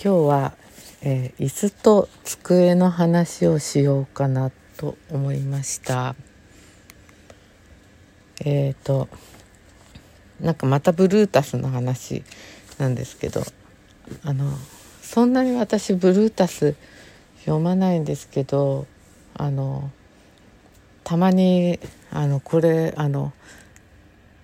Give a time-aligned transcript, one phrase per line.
[0.00, 0.52] 今日は、
[1.02, 6.14] えー、椅子と机の話をしようかなと思いました。
[8.44, 9.08] えっ、ー、と
[10.40, 12.22] なんかまたブルータスの話
[12.78, 13.42] なんですけど
[14.22, 14.52] あの
[15.02, 16.76] そんなに私ブルータス
[17.40, 18.86] 読まないんですけど
[19.34, 19.90] あの
[21.02, 21.80] たまに
[22.12, 23.32] あのこれあの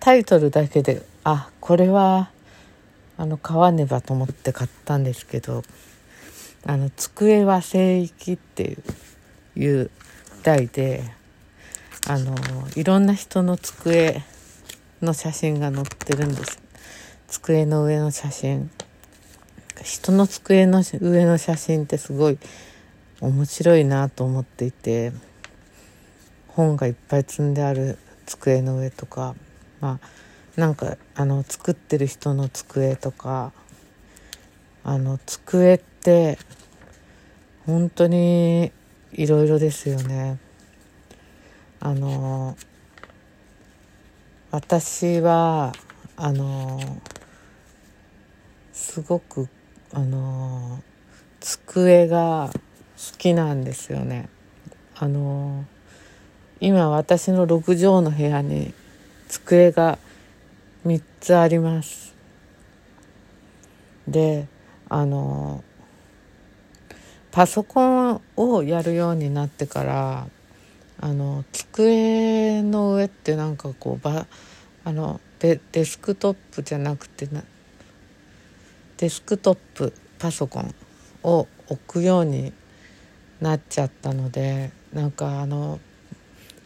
[0.00, 2.32] タイトルだけであこれは
[3.16, 5.62] あの買わねばと思って買ったんですけど
[6.66, 8.82] 「あの机は聖域」っていう
[9.56, 9.90] いう
[10.42, 11.04] 題で
[12.06, 12.34] あの
[12.76, 14.22] いろんな人の机
[15.00, 16.58] の写真が載ってるんです。
[17.28, 18.70] 机の上の写真。
[19.82, 22.38] 人の机の上の写真ってすごい
[23.20, 25.12] 面白いなと思っていて
[26.48, 29.34] 本がいっぱい積んである机の上とか
[29.80, 30.23] まあ
[30.56, 33.52] なんかあの作ってる人の机とか
[34.84, 36.38] あの机って
[37.66, 38.70] 本当に
[39.12, 40.38] いろいろですよね。
[41.80, 42.56] あの
[44.50, 45.72] 私は
[46.16, 46.80] あの
[48.72, 49.48] すごく
[49.92, 50.82] あの
[51.40, 54.28] 机が好きなんですよね。
[54.94, 55.64] あの
[56.60, 58.72] 今私の6畳の部屋に
[59.28, 59.98] 机が
[60.84, 62.14] 3つあります。
[64.06, 64.46] で
[64.88, 65.64] あの
[67.30, 70.28] パソコンをやるようになってから
[71.00, 74.26] あの机の上ってなんかこうば
[74.84, 77.42] あのデデスクトップじゃなくてな
[78.98, 80.74] デスクトップパソコン
[81.22, 82.52] を置くように
[83.40, 85.80] なっちゃったのでなんかあの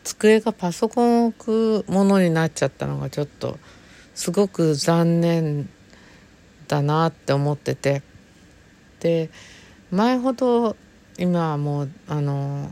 [0.05, 3.59] 机がパソコンを置くものになっちゃったのがちょっと
[4.19, 5.69] すごく残念
[6.67, 8.03] だなって思ってて
[8.99, 9.31] で
[9.93, 10.75] 前ほど
[11.19, 12.69] 今はもうあの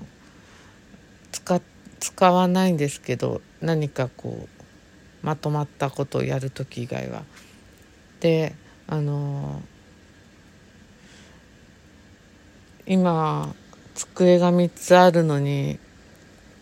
[1.30, 1.60] 使
[2.00, 4.64] 使わないんですけど何かこう
[5.24, 7.22] まとまったことをやる時以外は。
[8.18, 8.56] で
[8.88, 9.62] あの
[12.86, 13.54] 今
[13.94, 15.78] 机が3つあるのに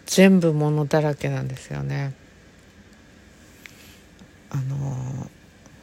[0.05, 2.23] 全部物だらけなんですよね。
[4.55, 4.77] あの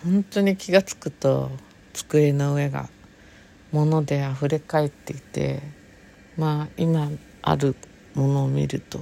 [0.01, 1.51] 本当に気が付くと
[1.91, 2.89] 机の上が
[3.73, 5.61] 物であふれ返っていて
[6.37, 7.11] まあ今
[7.41, 7.75] ある
[8.15, 9.01] ものを見ると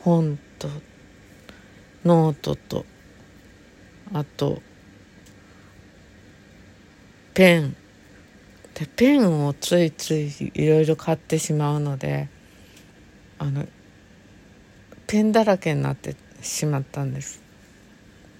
[0.00, 0.68] 本と
[2.04, 2.84] ノートと
[4.12, 4.60] あと
[7.34, 7.76] ペン。
[8.74, 12.28] でペンをついついいろいろ買ってしまうので
[13.38, 13.66] あの
[15.06, 17.43] ペンだらけになってしまったんです。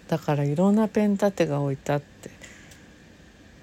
[0.09, 2.31] だからいろんなペン立てが置いてあって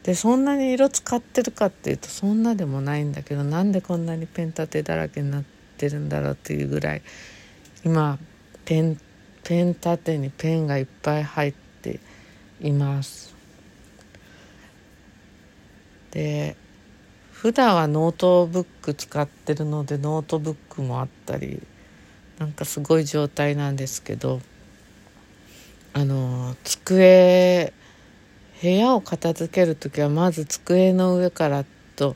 [0.03, 5.44] でそんなに色使ってるかっていうとそんなでもないんだけどなんでこんなにペン立てだらけになっ
[5.78, 7.02] てるんだろうっていうぐらい
[7.85, 8.18] 今
[8.66, 8.97] ペン
[9.44, 12.00] ペン立てにペンがいっぱい入って
[12.62, 13.35] います。
[16.12, 16.56] で
[17.31, 21.62] 普段はノートブック使ってるのでノートブックもあったり
[22.38, 24.41] なんかすごい状態なんですけど
[25.94, 27.74] あの机
[28.62, 31.66] 部屋を片付ける時はまず机の上から
[31.96, 32.16] と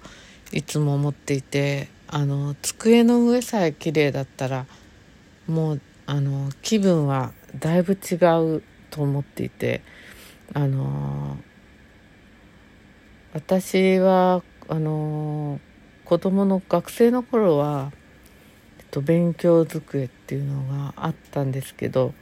[0.51, 4.65] いつも思っていてあの机の上さえ綺麗だったら
[5.47, 8.15] もうあの気分はだいぶ違
[8.55, 9.81] うと思っていて
[10.53, 11.37] あの
[13.33, 15.59] 私はあの
[16.05, 17.91] 子供の学生の頃は、
[18.79, 22.13] えっと、勉強机っていうのがあったんですけど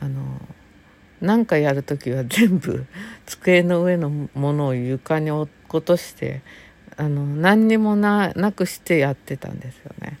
[0.00, 0.40] あの
[1.20, 2.86] 何かやる時は全部
[3.26, 6.40] 机の上のものを床に落っことして
[6.96, 10.18] あの何にもなくしてやってたんですよね。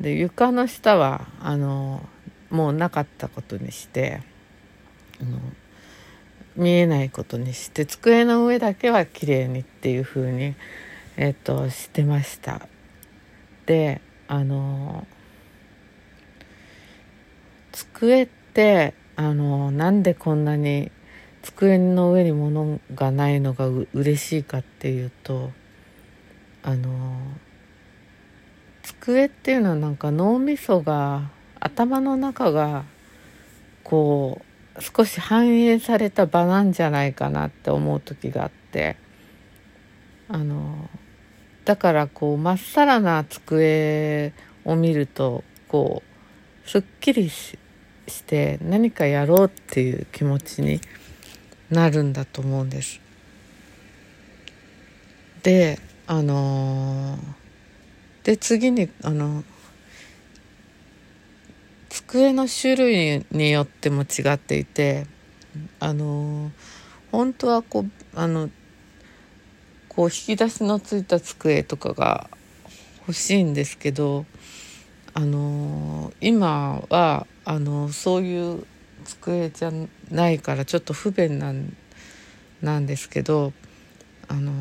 [0.00, 2.08] で床の下はあの
[2.50, 4.22] もうなかったことにして
[5.20, 5.38] あの
[6.56, 10.54] 見えないことにして机の上だけは綺麗にっていう風に
[11.16, 12.66] えっとしてました。
[13.66, 15.06] であの
[17.72, 20.90] 机ってあのなんでこんなに
[21.42, 25.50] 机の上に物がないのがう嬉しいかっていうと
[26.62, 27.18] あの
[28.82, 31.28] 机っていうのはなんか脳みそが
[31.60, 32.84] 頭の中が
[33.84, 34.40] こ
[34.78, 38.96] う少し反映された場なんじゃないかなって思う時があって
[40.30, 40.88] あの
[41.66, 44.32] だからこうまっさらな机
[44.64, 46.02] を見るとこ
[46.64, 47.58] うすっきりし
[48.10, 50.80] して何かやろうっていう気持ちに
[51.70, 53.00] なるんだと思うんです。
[55.42, 57.20] であのー、
[58.24, 59.44] で次にあの
[61.88, 65.06] 机の種類によっても違っていて
[65.78, 66.50] あの
[67.10, 68.50] 本当はこうあの
[69.88, 72.28] こう引き出しのついた机とかが
[73.00, 74.24] 欲しいんですけど
[75.14, 78.64] あの今はあのそういう
[79.04, 79.72] 机じゃ
[80.10, 81.76] ないからちょっと不便なん
[82.62, 83.52] なんですけど
[84.28, 84.52] あの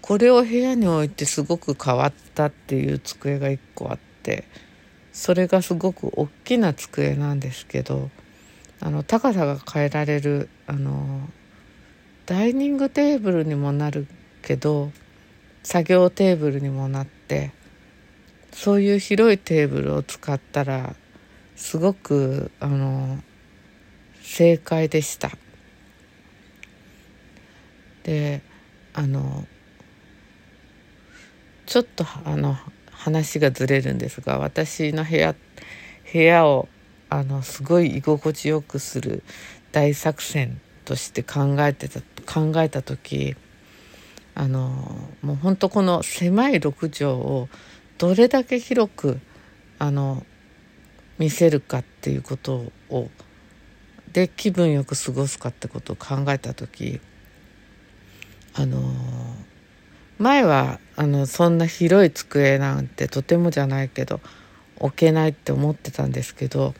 [0.00, 4.44] これを部屋に置いてすごく変わったっていう机が1個あって
[5.12, 8.10] それがすごく大きな机なんですけど
[8.80, 11.28] あの高さが変えられるあの
[12.26, 14.06] ダイニングテーブルにもなる
[14.42, 14.90] けど
[15.64, 17.50] 作業テーブルにもなって
[18.52, 20.94] そういう広いテーブルを使ったら
[21.56, 23.18] すごくあの
[24.22, 25.30] 正解でした。
[28.04, 28.42] で
[28.92, 29.46] あの
[31.66, 32.56] ちょっとあの
[32.90, 35.34] 話がずれるんですが私の部屋
[36.12, 36.68] 部屋を
[37.08, 39.22] あのすごい居心地よくする
[39.72, 43.36] 大作戦として考えてた考えた時
[44.34, 44.68] あの
[45.22, 47.48] もうほんとこの狭い6畳を
[47.98, 49.20] どれだけ広く
[49.78, 50.24] あの
[51.18, 53.08] 見せるかっていうことを
[54.12, 57.00] で気分よく過ごすかってことを考えた時
[58.54, 58.80] あの
[60.18, 64.20] 前はあのそんな広い机なんてとてもじゃないけど
[64.78, 66.74] 置けないって思ってたんですけど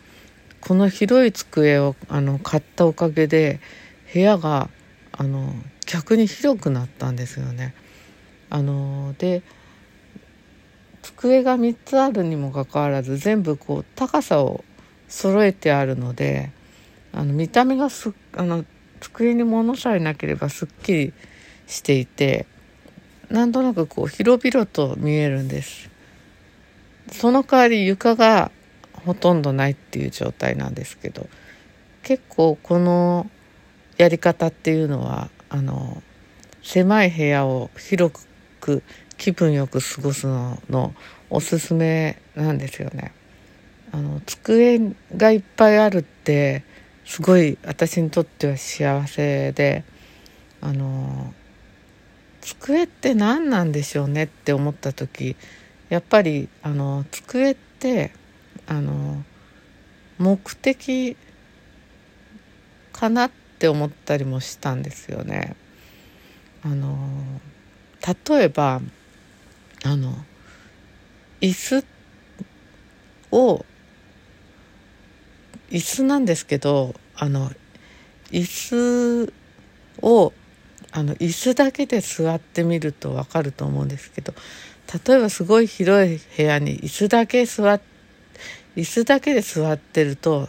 [0.61, 3.61] この広い机をあの買ったおかげで
[4.12, 4.71] 部屋が
[5.12, 5.53] あの
[5.86, 7.75] 逆に広くなったんですよね。
[8.50, 9.42] あので
[11.02, 14.64] 机が3つあるにもかかわらず全部こう高さを
[15.08, 16.50] 揃えてあるので
[17.12, 18.64] あの見た目がすあの
[19.00, 21.12] 机に物さえなければすっきり
[21.66, 22.46] していて
[23.28, 25.90] なんとなくこう広々と見えるんです
[27.10, 28.50] その代わり床が
[29.04, 31.28] ほとんどないっていう状態なんですけど
[32.02, 33.31] 結構この
[33.96, 36.03] やり方っていうのはあの
[36.65, 38.12] 狭い部屋を広
[38.61, 38.83] く
[39.17, 40.93] 気分よく過ごすのの
[41.31, 43.12] おすすめなんですよね。
[43.93, 44.81] あの机
[45.17, 46.65] がいっぱいあるって
[47.05, 49.85] すごい私にとっては幸せで
[50.61, 51.33] あの
[52.41, 55.37] 机って何なんでしょうねって思った時
[55.89, 58.11] やっぱりあの机って
[58.67, 59.23] あの
[60.19, 61.17] 目的
[62.93, 65.56] かなってって思ったりもしたんですよね。
[66.62, 66.99] あの
[68.28, 68.82] 例えば
[69.84, 70.14] あの
[71.40, 71.84] 椅子
[73.32, 73.64] を
[75.70, 77.50] 椅子なんですけどあの
[78.31, 79.32] 椅子
[80.02, 80.34] を
[80.93, 84.34] あの椅子だけで座ってみると分かると思うんですけど
[85.06, 87.81] 例えばすごい広い部屋に椅子だけ座っ
[88.76, 90.49] 椅子だけで座ってると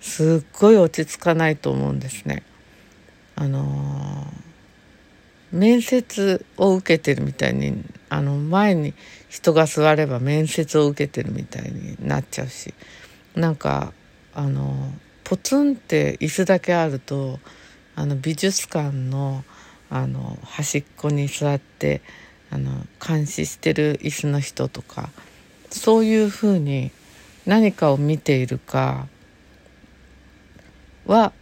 [0.00, 2.44] すっごい落ち着かないと思うんですね。
[3.36, 8.94] あのー、面接を受けてるみたいにあの前に
[9.28, 12.74] 人が座れば面接を受けてるみたいになっちゃうし
[13.34, 13.92] なんか
[14.34, 14.92] あの
[15.24, 17.38] ポツンって椅子だけあると
[17.94, 19.44] あの美術館の
[19.88, 22.00] あの端っこに座って
[22.50, 25.10] あの監視してる椅子の人とか
[25.70, 26.90] そういうふうに
[27.46, 29.06] 何かを見ているか
[31.06, 31.32] は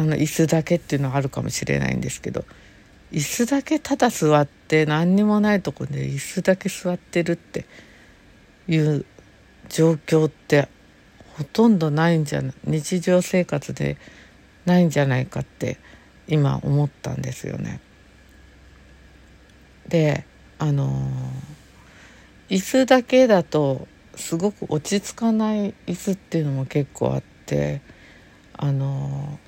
[0.00, 2.46] あの椅子だけっていうのはあるかもしれないんですけど
[3.12, 7.66] 椅子だけただ座って何にもないとこで椅子だけ座ってるって
[8.66, 9.04] いう
[9.68, 10.68] 状況って
[11.36, 13.98] ほとんどないんじゃない日常生活で
[14.64, 15.76] ないんじゃないかって
[16.28, 17.80] 今思ったんですよね。
[19.86, 20.24] で
[20.58, 20.88] あの
[22.48, 27.82] 椅子だけだとすごく落ち着かない椅子っていうのも結構あって
[28.56, 29.38] あの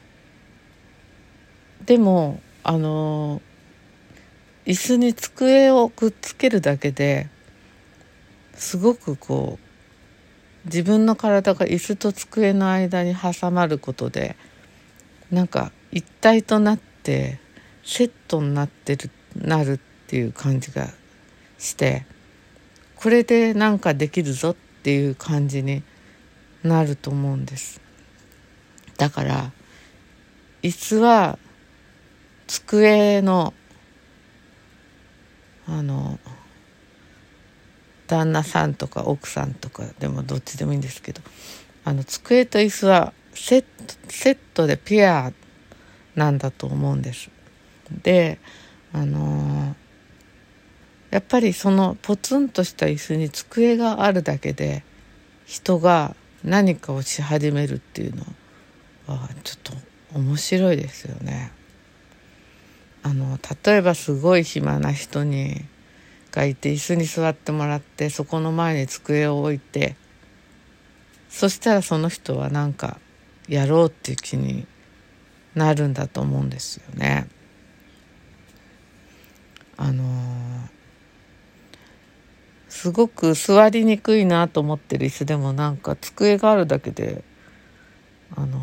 [1.86, 3.40] でもあの
[4.66, 7.28] 椅子に机をくっつけるだけで
[8.54, 14.36] すごくこう自分の体が椅子と机の間に挟まることで
[15.30, 17.40] なんか一体となって
[17.82, 20.88] セットになってるなるっていう感じが
[21.58, 22.06] して
[22.94, 25.82] これでなんかできるぞっていう感じに
[26.62, 27.80] なると思うんです。
[28.96, 29.50] だから
[30.62, 31.38] 椅子は
[32.52, 33.54] 机の
[35.66, 36.18] あの
[38.06, 41.22] 旦那さんとか奥さんとかでもどっちでもいいんですけど
[41.84, 43.66] あの机と椅子はセット
[44.08, 45.32] セットでペア
[46.14, 47.30] なんだと思うんです
[48.02, 48.38] で
[48.92, 49.74] あの
[51.10, 54.84] やっぱりそのポツンとした椅子に机があるだけで
[55.46, 58.24] 人が何かをし始めるっていうの
[59.06, 61.61] はちょっと面白いですよね。
[63.02, 65.64] あの例えばすごい暇な人に
[66.30, 69.96] がいて椅子に座ってもらってそこの前に机を置いて
[71.28, 72.98] そしたらその人はなんか
[73.48, 74.66] やろうっていう気に
[75.54, 77.28] なるんだと思うんですよね。
[79.76, 80.04] あの
[82.68, 87.24] すごく座りにくいなと思ってる椅子でもなんか机があるだけで
[88.34, 88.62] あの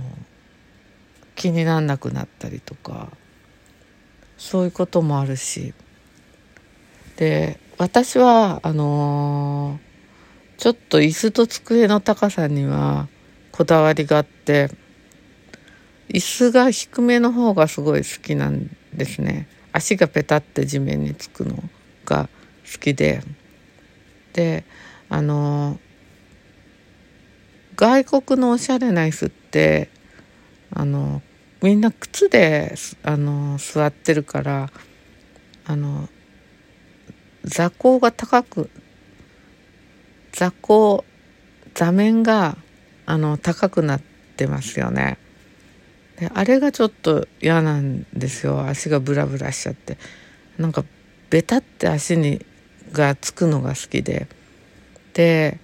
[1.35, 3.11] 気になんなくなったりとか
[4.39, 5.73] そういうこともあるし
[7.17, 9.79] で私はあの
[10.57, 13.07] ちょっと椅子と机の高さには
[13.51, 14.69] こだわりがあって
[16.07, 21.61] 椅子が低めの方がすごい好きなんですね足がペタって地面につくの
[22.05, 22.27] が
[22.71, 23.21] 好きで。
[24.33, 24.63] で
[25.09, 25.79] あの
[27.75, 29.89] 外国のおしゃれな椅子って
[30.71, 31.21] あの
[31.61, 34.69] みんな靴であの座ってるから
[35.65, 36.07] あの
[37.43, 38.69] 座高が高く
[40.31, 41.03] 座高
[41.73, 42.57] 座面が
[43.05, 44.01] あの高くなっ
[44.37, 45.17] てますよね。
[46.17, 48.61] であれがちょっと嫌なんですよ。
[48.65, 49.97] 足がブラブラしちゃって。
[50.57, 50.83] なんか
[51.29, 52.45] ベタって足に
[52.91, 54.27] がつくのが好きで。
[55.13, 55.59] で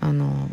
[0.00, 0.50] あの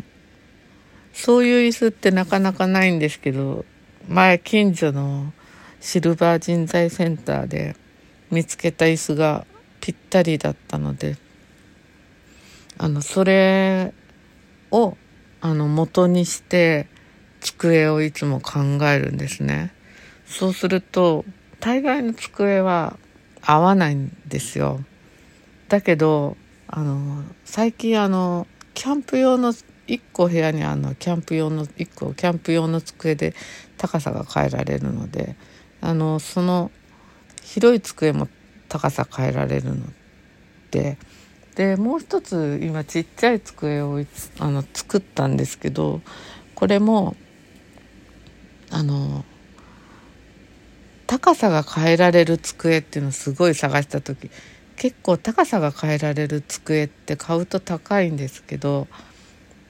[1.12, 3.64] そういう椅子ってなかなかないんですけど
[4.08, 5.32] 前近所の
[5.80, 7.74] シルバー人材センターで
[8.30, 9.46] 見つけた椅子が
[9.80, 11.16] ぴったりだったので
[12.76, 13.94] あのそれ
[14.70, 14.96] を
[15.40, 16.86] あの元にして
[17.40, 19.72] 机をいつも考えるんですね。
[20.26, 21.24] そうすると
[21.60, 22.96] 大概の机は
[23.42, 24.80] 合わないんですよ。
[25.68, 29.54] だけどあの最近あのキャンプ用の
[29.86, 33.34] 1個部屋にあのキャンプ用の1個キャンプ用の机で
[33.76, 35.36] 高さが変えられるので
[35.80, 36.70] あのその
[37.42, 38.28] 広い机も
[38.68, 39.86] 高さ変えられるの
[40.70, 40.96] で
[41.54, 44.00] でもう一つ今ちっちゃい机を
[44.38, 46.00] あの作ったんですけど
[46.54, 47.14] これも
[48.70, 49.24] あの
[51.06, 54.30] 高さが変えられる机っていうのをすごい探した時
[54.76, 58.88] 結構高さが変えられる机って買うと高いんですけど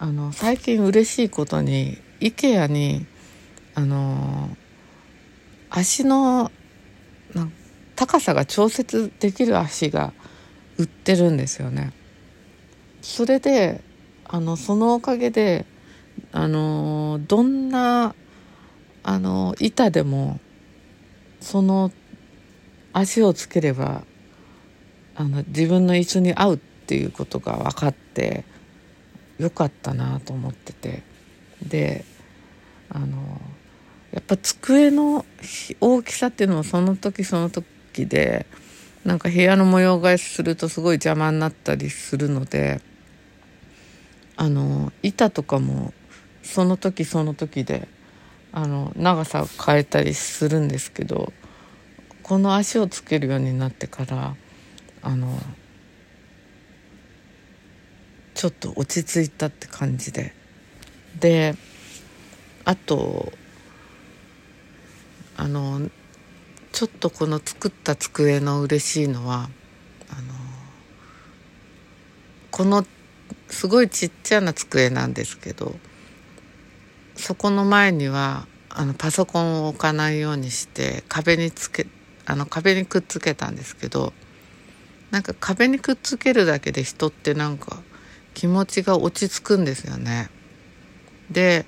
[0.05, 3.07] あの最近嬉しいことに IKEA に
[3.75, 4.55] あの
[5.71, 6.51] 足の
[7.97, 10.13] 高さが調節できる足が
[10.77, 11.95] 売ってるんですよね。
[13.01, 13.81] それで
[14.27, 15.65] あのそのおかげで
[16.33, 18.15] あのどんな
[19.05, 20.39] あの板でも
[21.41, 21.91] その
[22.93, 24.05] 足をつければ
[25.15, 28.45] あの自分の椅子に合うっていうことが分かって
[29.39, 31.15] よかったなと思ってて。
[31.63, 32.05] で
[32.91, 33.41] あの
[34.13, 35.25] やっぱ机の
[35.81, 38.47] 大きさっていうのもその時その時で
[39.05, 42.81] なんか部屋の模様替えするとすごい邪魔になったりするので
[44.37, 45.93] あの板とかも
[46.43, 47.89] その時その時で
[48.53, 51.33] あの長さを変えたりするんですけど
[52.23, 54.37] この足をつけるようになってから
[55.03, 55.39] あの
[58.35, 60.35] ちょっと落ち着いたって感じで。
[61.19, 61.55] で
[62.65, 63.33] あと
[65.37, 65.89] あの
[66.73, 69.49] ちょっとこの作った机の嬉しいのは
[70.11, 70.35] あの
[72.51, 72.85] この
[73.49, 75.77] すごいちっちゃな机なんですけど
[77.17, 81.87] そこの前にはあのパソコンを置かないようにして壁につけ
[82.27, 84.13] あの壁にくっつけたんですけど
[85.11, 87.83] なんか壁にくっつけるだけで人ってなんか
[88.35, 90.29] 気持ちが落ち着くんですよね。
[91.31, 91.65] で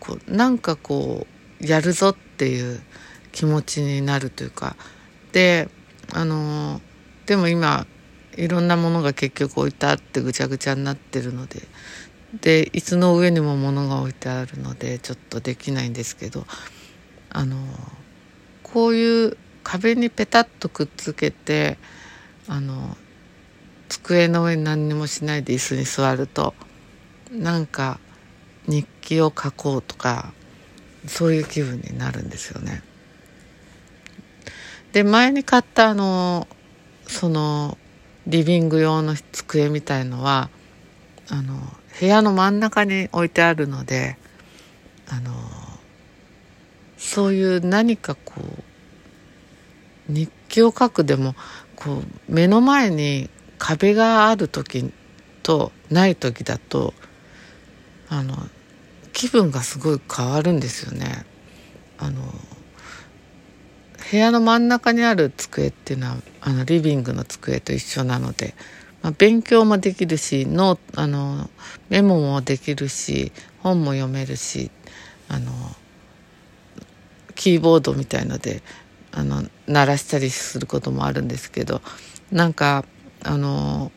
[0.00, 1.26] こうなんかこ
[1.60, 2.82] うやるぞっていう
[3.32, 4.76] 気持ちになるというか。
[5.32, 5.68] で
[6.12, 6.80] あの
[7.26, 7.86] でも今
[8.36, 11.62] いろんなものが結局置いてあってぐちゃぐちゃになってるので。
[12.40, 16.46] で椅子の上にも物が置いてあるのでちょっとできないんですけど。
[17.36, 17.56] あの
[18.62, 21.78] こういう壁にペタッとくっつけて
[22.46, 22.96] あの
[23.88, 26.54] 机の上に何にもしないで椅子に座ると
[27.30, 27.98] なんか
[28.66, 30.32] 日記を書こうとか
[31.06, 32.82] そういう気分になるんですよね。
[34.92, 36.46] で前に買ったあの
[37.06, 37.76] その
[38.26, 40.48] リビング用の机みたいのは
[41.28, 41.60] あの
[42.00, 44.16] 部屋の真ん中に置いてあるので
[45.08, 45.32] あの
[46.96, 51.34] そういう何かこう日記を書くでも
[51.76, 53.28] こう目の前に
[53.66, 54.92] 壁がある時
[55.42, 56.92] とない時だと
[58.10, 58.36] あの
[59.14, 61.24] 気分がすごい変わるんですよね。
[61.96, 62.20] あの
[64.10, 68.54] 部屋の真ん中にある机っていうのはあのリビングの机と一緒なので、
[69.00, 71.48] まあ、勉強もできるしノあの
[71.88, 74.70] メモもできるし本も読めるし
[75.30, 75.52] あの
[77.34, 78.60] キーボードみたいので
[79.10, 81.80] あの鳴らしたりすることもあるんですけど
[82.30, 82.84] なんか
[83.24, 83.90] あの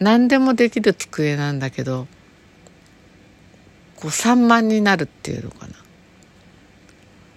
[0.00, 2.06] 何でもできる机なんだけど
[3.96, 5.74] こう散漫になるっていうのかな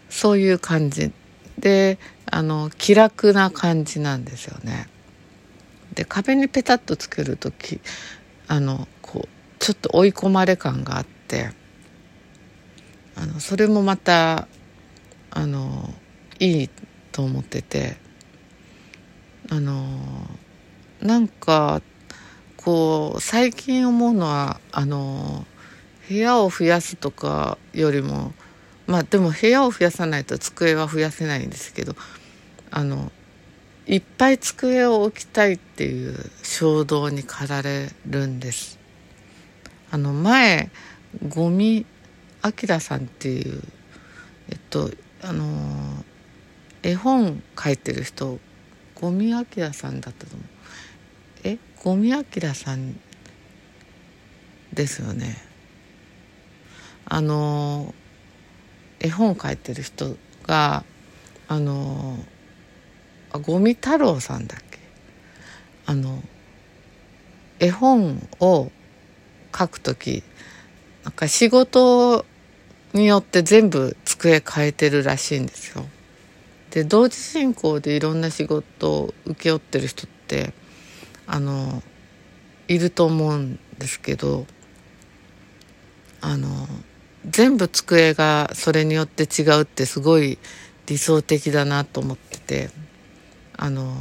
[0.09, 1.11] そういう感じ
[1.57, 4.87] であの気楽な感じなんですよね。
[5.93, 7.81] で壁にペタッとつける時
[8.47, 9.27] あのこう
[9.59, 11.49] ちょっと追い込まれ感があって
[13.15, 14.47] あのそれもまた
[15.31, 15.93] あの
[16.39, 16.69] いい
[17.11, 17.97] と思ってて
[19.49, 19.85] あの
[21.01, 21.81] なんか
[22.57, 25.45] こう最近思うのはあの
[26.07, 28.33] 部屋を増やすとかよりも
[28.85, 31.95] まあでも部屋を増やさないと机は増やせないんですけど
[32.69, 33.11] あの
[33.87, 38.79] いっぱい机を置きたいっていう衝動に駆られるんです。
[39.89, 40.69] あの前
[41.27, 41.85] ゴミ
[42.41, 43.61] あきらさんっていう
[44.49, 44.91] えっと
[45.23, 46.05] あの
[46.83, 48.39] 絵本書いてる人
[48.95, 50.60] ゴミあきらさんだったと思う
[51.81, 52.99] えゴミあきらさん
[54.73, 55.35] ですよね
[57.05, 57.93] あの
[58.99, 60.83] 絵本を書いてる人が
[61.47, 62.17] あの
[63.33, 64.79] あゴミ太郎さんだっけ？
[65.87, 66.21] あの
[67.59, 68.71] 絵本を
[69.57, 70.23] 書く時
[71.03, 72.25] なんか仕事
[72.93, 75.85] によって全部机変えてるらしいんですよ。
[76.69, 80.53] で同時進行でいろんな仕事を請け負ってる人って
[81.33, 81.81] あの
[82.67, 84.45] いると思うんですけど
[86.19, 86.67] あの
[87.25, 90.37] 全部机がそれによって違うってすごい
[90.87, 92.69] 理想的だなと思ってて
[93.55, 93.93] あの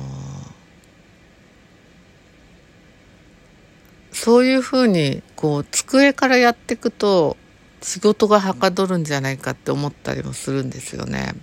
[4.11, 7.37] そういうふうにこう机からやっていくと
[7.81, 11.35] 仕事がはかどるんじゃないかって思ったりもするんですよね。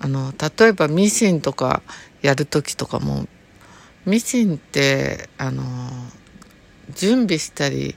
[0.00, 1.82] あの例えばミシンとか
[2.22, 3.28] やる時とかも
[4.06, 5.64] ミシンってあの
[6.94, 7.96] 準備したり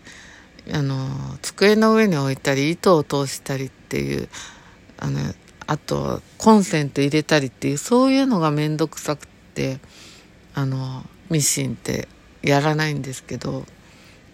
[0.73, 1.07] あの
[1.41, 4.27] 机の上に置いたり糸を通したりっていう
[4.97, 5.19] あの
[5.67, 9.79] あとコンセント入れたりっていうそういうのが面倒くさくて
[10.55, 12.07] あのミシンって
[12.41, 13.65] やらないんですけど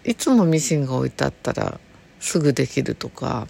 [0.04, 1.78] いつもミシンが置いてあったら
[2.20, 3.48] すぐできるとか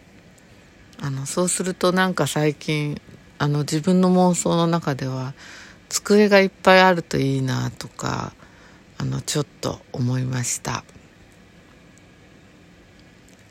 [1.00, 3.00] あのそうするとなんか最近
[3.38, 5.34] あの自分の妄想の中では
[5.88, 8.34] 机がいっぱいあるといいなとか
[8.98, 10.84] あのちょっと思いました。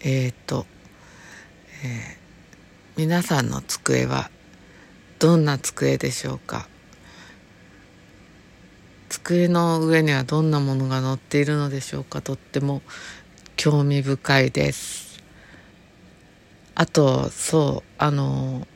[0.02, 0.66] えっ、ー、と、
[1.84, 2.18] えー、
[2.98, 4.30] 皆さんの机は
[5.18, 6.68] どんな机でしょうか？
[9.10, 12.22] 机の上にはどんなものが載っているのでしょうか？
[12.22, 12.82] とっても
[13.56, 15.24] 興味深いです。
[16.76, 18.68] あとそうあの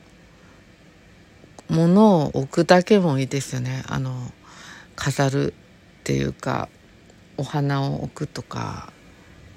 [1.70, 3.84] 物を置くだけもいいですよね。
[3.86, 4.32] あの
[4.96, 5.54] 飾る
[6.00, 6.68] っていうか
[7.36, 8.92] お花を置くとか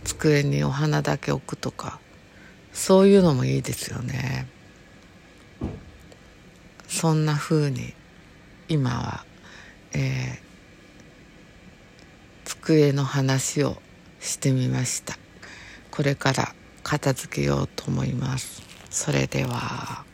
[0.03, 1.99] 机にお花だけ置くとか
[2.71, 4.47] そういうのもいいですよね。
[6.87, 7.93] そんな風に
[8.69, 9.25] 今は、
[9.93, 10.37] えー、
[12.45, 13.81] 机の話を
[14.19, 15.17] してみました。
[15.89, 18.61] これから片付けようと思います。
[18.91, 20.12] それでは。